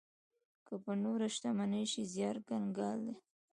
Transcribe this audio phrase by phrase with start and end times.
[0.67, 3.15] که په نوره شتمنۍ شي، زيار کنګال دی.